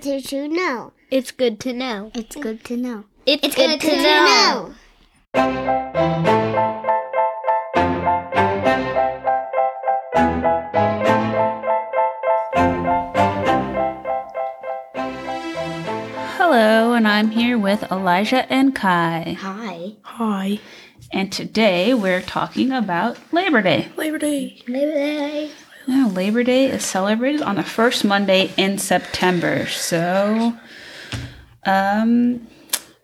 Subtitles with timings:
[0.00, 0.92] Did you know?
[1.10, 2.10] It's good to know.
[2.14, 3.04] It's good to know.
[3.26, 4.74] It's, good, to, know.
[16.38, 19.36] Hello, and I'm here with Elijah and Kai.
[19.40, 19.92] Hi.
[20.02, 20.58] Hi.
[21.12, 23.88] And today we're talking about Labor Day.
[23.96, 24.62] Labor Day.
[24.66, 25.52] Maybe
[25.86, 29.66] Now, Labor Day is celebrated on the first Monday in September.
[29.66, 30.56] So,
[31.66, 32.46] um,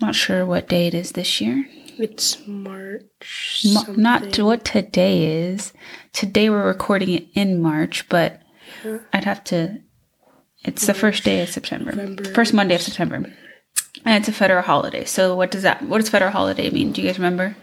[0.00, 1.66] not sure what day it is this year.
[1.98, 3.66] It's March.
[3.74, 5.72] Mo- not to what today is.
[6.12, 8.40] Today we're recording it in March, but
[9.12, 9.80] I'd have to.
[10.64, 12.24] It's the first day of September, November.
[12.32, 13.34] first Monday of September, and
[14.06, 15.04] it's a federal holiday.
[15.04, 15.82] So, what does that?
[15.82, 16.92] What does federal holiday mean?
[16.92, 17.56] Do you guys remember?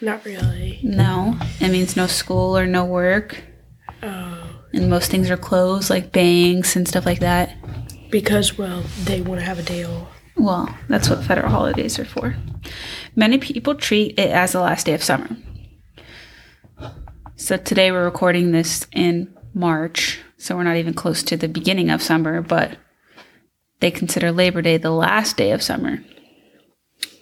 [0.00, 0.78] Not really.
[0.82, 3.40] No, it means no school or no work,
[4.02, 4.60] Oh.
[4.72, 7.54] and most things are closed, like banks and stuff like that.
[8.10, 10.08] Because, well, they want to have a day off.
[10.36, 12.36] Well, that's what federal holidays are for.
[13.16, 15.28] Many people treat it as the last day of summer.
[17.36, 21.90] So today we're recording this in March, so we're not even close to the beginning
[21.90, 22.76] of summer, but
[23.80, 26.02] they consider Labor Day the last day of summer.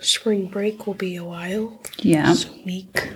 [0.01, 1.81] Spring break will be a while.
[1.99, 2.33] Yeah.
[2.33, 3.13] It's a week.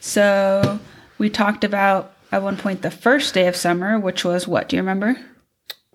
[0.00, 0.78] So
[1.18, 4.68] we talked about at one point the first day of summer, which was what?
[4.68, 5.16] Do you remember?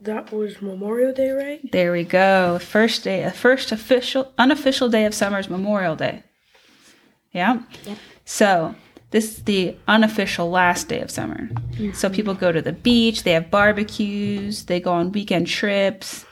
[0.01, 1.71] That was Memorial Day, right?
[1.71, 2.59] There we go.
[2.59, 6.23] First day, the first official, unofficial day of summer is Memorial Day.
[7.31, 7.61] Yeah.
[7.85, 7.97] Yep.
[8.25, 8.75] So
[9.11, 11.47] this is the unofficial last day of summer.
[11.47, 11.93] Mm-hmm.
[11.93, 16.25] So people go to the beach, they have barbecues, they go on weekend trips.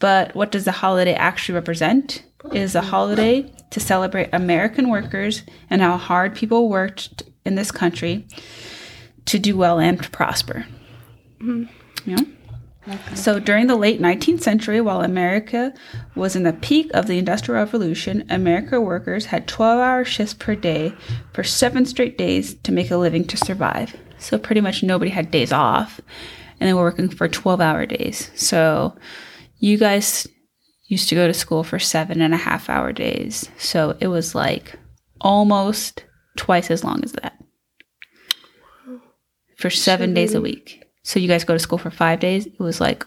[0.00, 2.24] But what does the holiday actually represent?
[2.52, 7.70] It is a holiday to celebrate American workers and how hard people worked in this
[7.70, 8.26] country
[9.28, 10.66] to do well and to prosper.
[11.40, 11.64] Mm-hmm.
[12.10, 12.20] Yeah.
[13.14, 15.74] So during the late 19th century, while America
[16.14, 20.54] was in the peak of the Industrial Revolution, American workers had 12 hour shifts per
[20.54, 20.94] day
[21.34, 23.94] for seven straight days to make a living to survive.
[24.18, 26.00] So pretty much nobody had days off,
[26.58, 28.30] and they were working for 12 hour days.
[28.34, 28.96] So
[29.58, 30.26] you guys
[30.86, 33.50] used to go to school for seven and a half hour days.
[33.58, 34.78] So it was like
[35.20, 36.04] almost
[36.36, 37.37] twice as long as that
[39.58, 40.84] for seven days a week.
[41.02, 42.46] So you guys go to school for five days.
[42.46, 43.06] It was like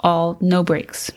[0.00, 1.10] all no breaks.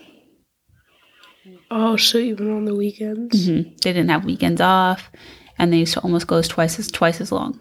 [1.70, 3.46] Oh, so even on the weekends?
[3.46, 5.10] hmm They didn't have weekends off,
[5.58, 7.60] and they used to almost go as twice as twice as long.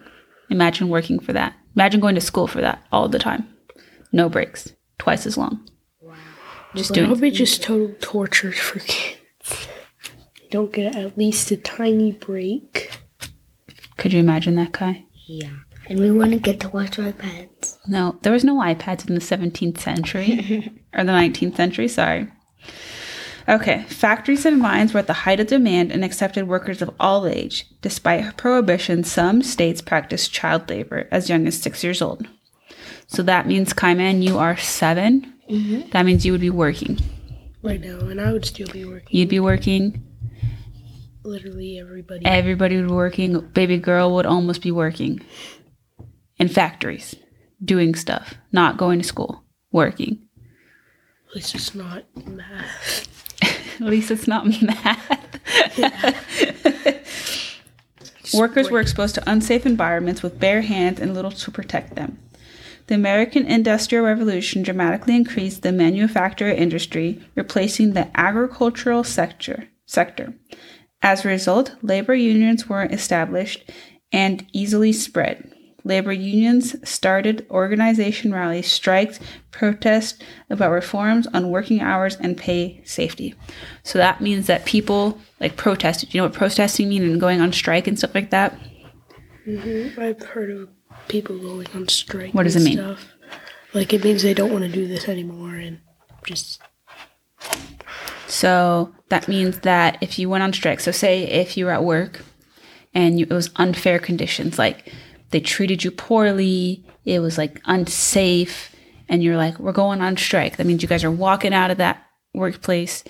[0.50, 1.54] Imagine working for that.
[1.76, 3.48] Imagine going to school for that all the time,
[4.12, 5.68] no breaks, twice as long.
[6.02, 6.16] Wow.
[6.74, 7.08] Just doing.
[7.08, 9.68] hope it's just total torture for kids.
[10.40, 12.92] They don't get at least a tiny break.
[13.98, 15.04] Could you imagine that, Kai?
[15.28, 15.50] Yeah.
[15.90, 17.78] And we want to get to watch iPads.
[17.88, 21.88] No, there was no iPads in the 17th century or the 19th century.
[21.88, 22.28] Sorry.
[23.50, 27.26] Okay, factories and mines were at the height of demand and accepted workers of all
[27.26, 27.66] age.
[27.82, 32.28] Despite prohibition, some states practiced child labor as young as six years old.
[33.08, 35.90] So that means, Kaiman, you are 7 mm-hmm.
[35.92, 37.00] That means you would be working.
[37.64, 39.18] Right now, and I would still be working.
[39.18, 40.04] You'd be working.
[41.24, 42.26] Literally everybody.
[42.26, 43.40] Everybody would be working.
[43.40, 45.22] Baby girl would almost be working
[46.38, 47.16] in factories,
[47.64, 50.20] doing stuff, not going to school, working.
[51.30, 53.08] At least it's not math.
[53.80, 55.40] At least it's not math.
[58.34, 62.20] Workers were exposed to unsafe environments with bare hands and little to protect them.
[62.88, 69.68] The American Industrial Revolution dramatically increased the manufacturing industry, replacing the agricultural sector.
[69.86, 70.34] sector.
[71.02, 73.70] As a result, labor unions were established
[74.12, 75.54] and easily spread.
[75.88, 79.20] Labor unions started organization rallies, strikes,
[79.52, 83.34] protests about reforms on working hours and pay safety.
[83.84, 86.14] So that means that people like protested.
[86.14, 88.60] You know what protesting mean and going on strike and stuff like that?
[89.48, 90.00] Mm-hmm.
[90.00, 90.70] I've heard of
[91.08, 92.34] people going on strike.
[92.34, 92.78] What does and it mean?
[92.78, 93.14] Stuff.
[93.74, 95.80] Like it means they don't want to do this anymore, and
[96.26, 96.62] just
[98.28, 101.84] So that means that if you went on strike, so say if you were at
[101.84, 102.22] work
[102.94, 104.92] and you, it was unfair conditions, like
[105.32, 108.74] they treated you poorly, it was like unsafe,
[109.10, 110.58] and you're like, we're going on strike.
[110.58, 112.04] That means you guys are walking out of that
[112.34, 113.04] workplace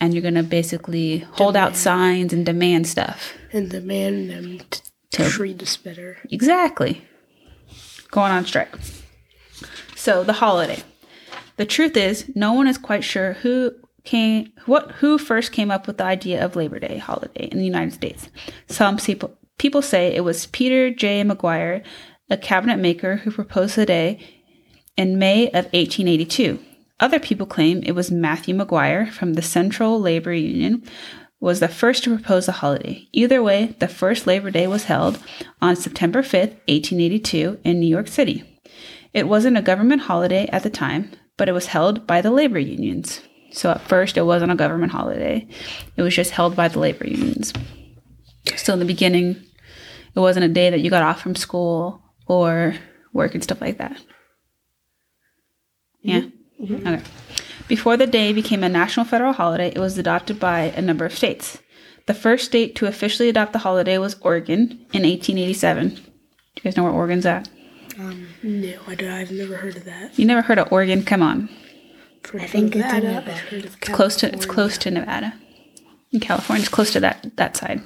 [0.00, 3.34] and you're going to basically hold out signs and demand stuff.
[3.52, 4.80] and demand them to
[5.24, 6.16] To- treat us better.
[6.30, 7.02] Exactly.
[8.10, 8.74] Going on strike.
[9.96, 10.82] So the holiday.
[11.56, 13.72] The truth is, no one is quite sure who
[14.02, 17.64] came what who first came up with the idea of Labor Day holiday in the
[17.66, 18.30] United States.
[18.66, 21.22] Some people people say it was Peter J.
[21.22, 21.84] McGuire,
[22.30, 24.18] a cabinet maker who proposed the day
[24.96, 26.58] in May of 1882.
[26.98, 30.82] Other people claim it was Matthew Maguire from the Central Labor Union
[31.40, 33.06] was the first to propose the holiday.
[33.12, 35.22] Either way, the first Labor Day was held
[35.60, 38.44] on September 5th, 1882 in New York City.
[39.12, 42.58] It wasn't a government holiday at the time, but it was held by the labor
[42.58, 43.20] unions.
[43.52, 45.46] So at first it wasn't a government holiday.
[45.96, 47.52] It was just held by the labor unions.
[48.56, 49.42] So in the beginning,
[50.14, 52.74] it wasn't a day that you got off from school or
[53.12, 53.92] work and stuff like that.
[56.04, 56.08] Mm-hmm.
[56.08, 56.20] Yeah.
[56.60, 56.86] Mm-hmm.
[56.86, 57.02] Okay.
[57.68, 61.16] Before the day became a national federal holiday, it was adopted by a number of
[61.16, 61.58] states.
[62.06, 65.90] The first state to officially adopt the holiday was Oregon in 1887.
[65.90, 66.02] Do you
[66.64, 67.48] guys know where Oregon's at?
[67.98, 70.18] Um, no, I don't, I've never heard of that.
[70.18, 71.04] You never heard of Oregon?
[71.04, 71.48] Come on.
[72.34, 73.32] I of think it's in Nevada, Nevada.
[73.32, 75.34] I've heard of It's close to it's close to Nevada.
[76.12, 77.82] In California, it's close to that that side.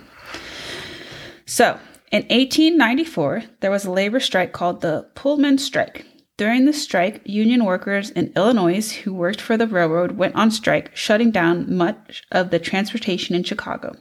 [1.47, 1.79] So,
[2.15, 6.07] in 1894, there was a labor strike called the Pullman Strike.
[6.37, 10.95] During the strike, union workers in Illinois who worked for the railroad went on strike,
[10.95, 13.95] shutting down much of the transportation in Chicago.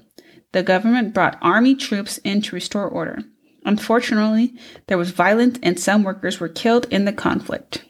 [0.51, 3.19] The government brought army troops in to restore order.
[3.65, 4.53] Unfortunately,
[4.87, 7.83] there was violence and some workers were killed in the conflict.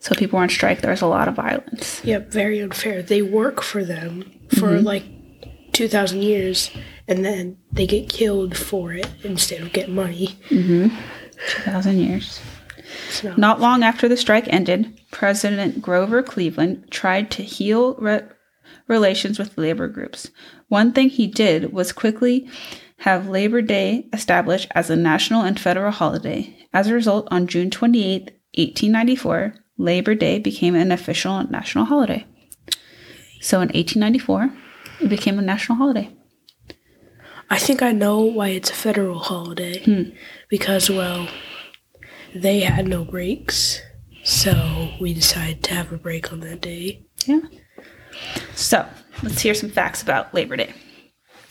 [0.00, 0.82] So people were on strike.
[0.82, 2.02] There was a lot of violence.
[2.04, 3.02] Yep, very unfair.
[3.02, 4.84] They work for them for Mm-hmm.
[4.84, 5.04] like
[5.72, 6.70] 2,000 years
[7.08, 10.28] and then they get killed for it instead of getting money.
[10.48, 10.88] Mm-hmm.
[11.64, 12.40] 2,000 years.
[13.22, 18.22] Not- Not long after the strike ended, President Grover Cleveland tried to heal re-
[18.88, 20.30] relations with labor groups.
[20.68, 22.48] One thing he did was quickly
[22.98, 26.56] have Labor Day established as a national and federal holiday.
[26.72, 32.24] As a result, on June 28, 1894, Labor Day became an official national holiday.
[33.40, 34.50] So in 1894,
[35.02, 36.08] it became a national holiday.
[37.50, 39.82] I think I know why it's a federal holiday.
[39.84, 40.16] Hmm.
[40.48, 41.28] Because, well,
[42.34, 43.80] they had no breaks.
[44.24, 47.04] So we decided to have a break on that day.
[47.26, 47.40] Yeah.
[48.54, 48.88] So
[49.22, 50.72] let's hear some facts about Labor Day.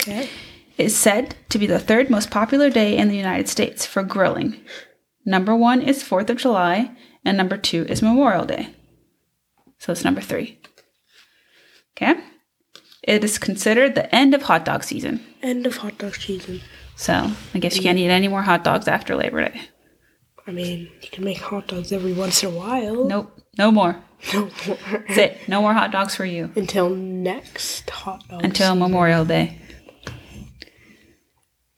[0.01, 0.29] Okay.
[0.77, 4.59] is said to be the third most popular day in the United States for grilling.
[5.25, 6.91] Number one is 4th of July,
[7.23, 8.75] and number two is Memorial Day.
[9.77, 10.59] So it's number three.
[11.95, 12.19] Okay?
[13.03, 15.25] It is considered the end of hot dog season.
[15.43, 16.61] End of hot dog season.
[16.95, 19.61] So I guess you can't eat any more hot dogs after Labor Day.
[20.47, 23.05] I mean, you can make hot dogs every once in a while.
[23.05, 23.97] Nope, no more.
[24.33, 24.49] No.
[24.67, 24.77] More.
[25.07, 25.37] That's it.
[25.49, 29.59] No more hot dogs for you Until next hot dog until Memorial Day.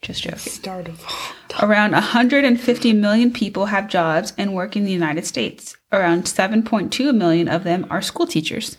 [0.00, 0.38] Just joking.
[0.38, 1.64] start of hot dog.
[1.64, 5.76] Around 150 million people have jobs and work in the United States.
[5.90, 8.76] Around 7.2 million of them are school teachers.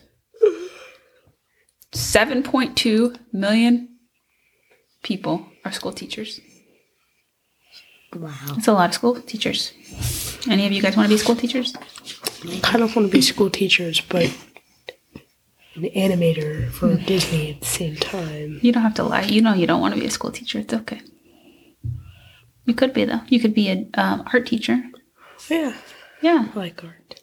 [1.94, 3.97] 7.2 million
[5.08, 6.42] people are school teachers.
[8.14, 8.34] Wow.
[8.48, 9.72] That's a lot of school teachers.
[10.50, 11.74] Any of you guys want to be school teachers?
[12.46, 14.26] I kind of want to be school teachers, but
[15.76, 18.60] an animator for Disney at the same time.
[18.62, 19.22] You don't have to lie.
[19.24, 20.60] You know you don't want to be a school teacher.
[20.60, 21.00] It's okay.
[22.66, 23.22] You could be though.
[23.30, 24.84] You could be an um, art teacher.
[25.50, 25.74] Yeah,
[26.22, 26.50] Yeah.
[26.54, 27.22] I like art.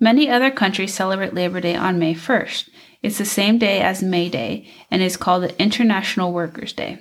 [0.00, 2.70] Many other countries celebrate Labor Day on May 1st.
[3.02, 6.98] It's the same day as May Day and is called the International Workers' Day.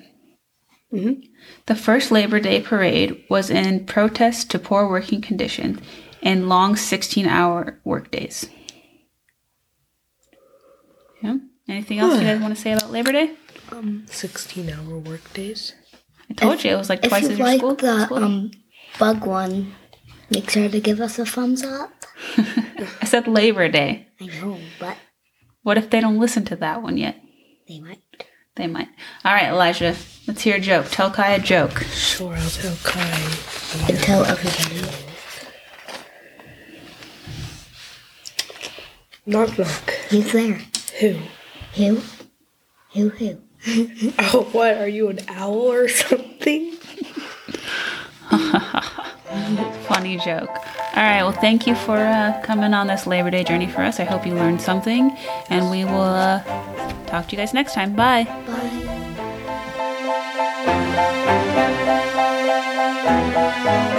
[0.91, 5.80] The first Labor Day parade was in protest to poor working conditions
[6.24, 8.50] and long 16 hour workdays.
[11.21, 11.38] Yeah.
[11.68, 13.35] Anything else you guys want to say about Labor Day?
[14.07, 15.73] 16 hour work days.
[16.30, 17.75] I told you it was like If twice you as your like school.
[17.75, 18.25] the school day.
[18.25, 18.52] um
[18.97, 19.75] bug one,
[20.31, 21.92] make sure to give us a thumbs up.
[22.37, 24.07] I said Labor Day.
[24.19, 24.97] I know, but
[25.61, 27.16] What if they don't listen to that one yet?
[27.68, 28.02] they might.
[28.59, 28.89] They might.
[29.23, 29.95] All right, Elijah,
[30.28, 30.87] let's hear a joke.
[30.92, 31.80] Tell Kai a joke.
[31.94, 33.07] Sure, I'll tell Kai.
[33.87, 34.85] And tell everybody.
[39.25, 39.89] Knock knock.
[40.09, 40.59] Who's there?
[40.99, 41.19] Who?
[41.75, 42.01] Who?
[42.92, 43.09] Who?
[43.09, 43.37] Who?
[44.19, 44.75] Oh, what?
[44.78, 46.71] Are you an owl or something?
[49.87, 50.49] Funny joke.
[50.49, 54.01] All right, well, thank you for uh, coming on this Labor Day journey for us.
[54.01, 55.16] I hope you learned something,
[55.49, 56.44] and we will uh,
[57.09, 57.95] talk to you guys next time.
[57.95, 58.25] Bye.
[63.66, 63.95] Bye.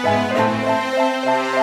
[0.00, 1.57] Música